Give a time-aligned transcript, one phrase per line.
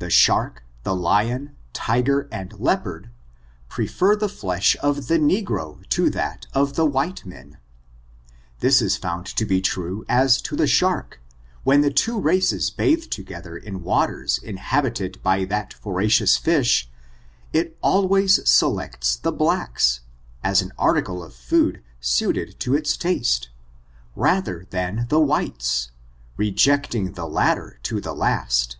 [0.00, 3.10] The sharks the lion^ tigeVy and leopard^
[3.68, 7.58] prefer the flesh of the negro to that of white men.
[8.58, 11.20] This is found to be true as to the shark,
[11.62, 16.90] when the two races bathe to gether in waters inhabited by that voracious fish;
[17.52, 20.00] it always selects the blacks,
[20.42, 23.48] as an article of food suited to its taste,
[24.16, 25.92] rather than the whites,
[26.36, 28.76] rejecting the lat ter to the last.